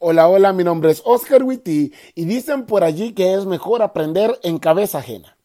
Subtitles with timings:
[0.00, 4.38] Hola, hola, mi nombre es Oscar Witty y dicen por allí que es mejor aprender
[4.44, 5.36] en cabeza ajena.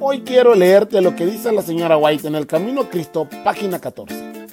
[0.00, 3.78] Hoy quiero leerte lo que dice la señora White en El Camino a Cristo, página
[3.78, 4.48] 14.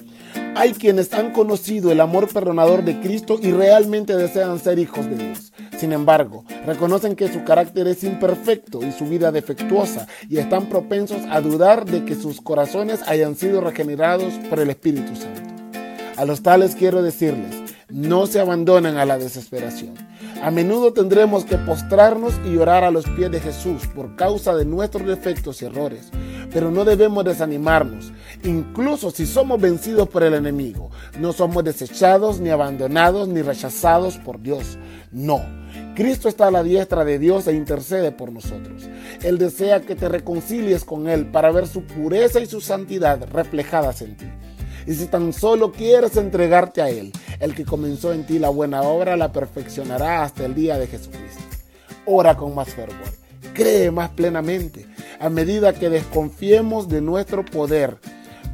[0.54, 5.16] Hay quienes han conocido el amor perdonador de Cristo y realmente desean ser hijos de
[5.16, 5.52] Dios.
[5.76, 11.20] Sin embargo, reconocen que su carácter es imperfecto y su vida defectuosa y están propensos
[11.30, 15.42] a dudar de que sus corazones hayan sido regenerados por el Espíritu Santo.
[16.16, 17.54] A los tales quiero decirles,
[17.90, 19.94] no se abandonen a la desesperación.
[20.42, 24.64] A menudo tendremos que postrarnos y orar a los pies de Jesús por causa de
[24.64, 26.10] nuestros defectos y errores,
[26.52, 28.12] pero no debemos desanimarnos,
[28.44, 30.90] incluso si somos vencidos por el enemigo.
[31.20, 34.78] No somos desechados, ni abandonados, ni rechazados por Dios.
[35.12, 35.42] No.
[35.96, 38.86] Cristo está a la diestra de Dios e intercede por nosotros.
[39.22, 44.02] Él desea que te reconcilies con Él para ver su pureza y su santidad reflejadas
[44.02, 44.26] en ti.
[44.86, 48.82] Y si tan solo quieres entregarte a Él, el que comenzó en ti la buena
[48.82, 51.42] obra la perfeccionará hasta el día de Jesucristo.
[52.04, 53.08] Ora con más fervor,
[53.54, 54.86] cree más plenamente,
[55.18, 57.96] a medida que desconfiemos de nuestro poder.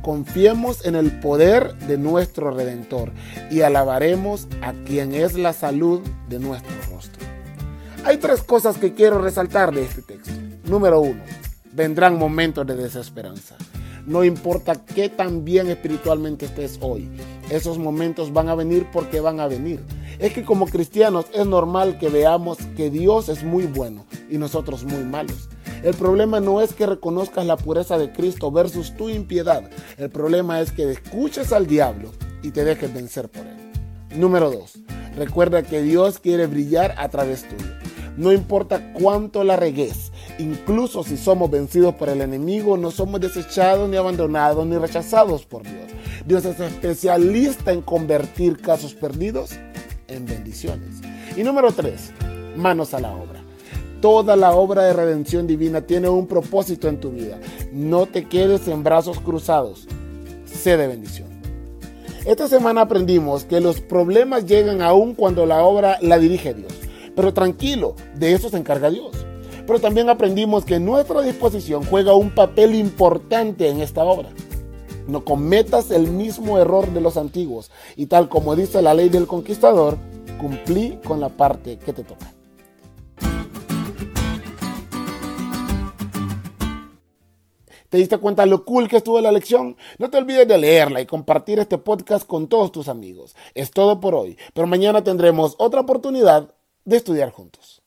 [0.00, 3.10] Confiemos en el poder de nuestro Redentor
[3.50, 6.81] y alabaremos a quien es la salud de nuestro.
[8.04, 10.32] Hay tres cosas que quiero resaltar de este texto.
[10.64, 11.22] Número uno,
[11.72, 13.56] vendrán momentos de desesperanza.
[14.06, 17.08] No importa qué tan bien espiritualmente estés hoy,
[17.48, 19.80] esos momentos van a venir porque van a venir.
[20.18, 24.82] Es que como cristianos es normal que veamos que Dios es muy bueno y nosotros
[24.82, 25.48] muy malos.
[25.84, 29.62] El problema no es que reconozcas la pureza de Cristo versus tu impiedad.
[29.96, 32.10] El problema es que escuches al diablo
[32.42, 34.18] y te dejes vencer por él.
[34.18, 34.78] Número 2.
[35.16, 37.81] Recuerda que Dios quiere brillar a través tuyo.
[38.16, 43.88] No importa cuánto la regues, Incluso si somos vencidos por el enemigo, no somos desechados,
[43.88, 45.90] ni abandonados, ni rechazados por Dios.
[46.26, 49.52] Dios es especialista en convertir casos perdidos
[50.08, 51.00] en bendiciones.
[51.36, 52.12] Y número tres,
[52.56, 53.40] manos a la obra.
[54.00, 57.38] Toda la obra de redención divina tiene un propósito en tu vida.
[57.72, 59.86] No te quedes en brazos cruzados.
[60.44, 61.28] Sé de bendición.
[62.24, 66.72] Esta semana aprendimos que los problemas llegan aún cuando la obra la dirige Dios.
[67.14, 69.22] Pero tranquilo, de eso se encarga Dios
[69.66, 74.28] pero también aprendimos que nuestra disposición juega un papel importante en esta obra.
[75.06, 79.26] No cometas el mismo error de los antiguos y tal como dice la ley del
[79.26, 79.98] conquistador,
[80.40, 82.32] cumplí con la parte que te toca.
[87.88, 89.76] ¿Te diste cuenta lo cool que estuvo la lección?
[89.98, 93.36] No te olvides de leerla y compartir este podcast con todos tus amigos.
[93.54, 96.54] Es todo por hoy, pero mañana tendremos otra oportunidad
[96.84, 97.81] de estudiar juntos.